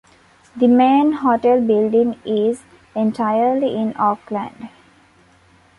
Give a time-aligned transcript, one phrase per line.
[0.55, 2.63] The main hotel building is
[2.95, 4.69] entirely in Oakland.